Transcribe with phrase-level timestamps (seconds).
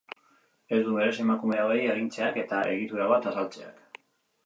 [0.77, 3.89] Ez du merezi emakume hauei agintzeak eta egitura bat azaltzeak.